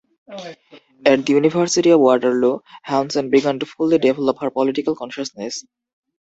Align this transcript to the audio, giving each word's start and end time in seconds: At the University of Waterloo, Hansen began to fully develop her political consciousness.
At 1.05 1.27
the 1.27 1.33
University 1.33 1.91
of 1.91 1.99
Waterloo, 1.99 2.61
Hansen 2.81 3.29
began 3.29 3.59
to 3.59 3.67
fully 3.67 3.99
develop 3.99 4.39
her 4.41 4.49
political 4.49 4.95
consciousness. 4.95 5.63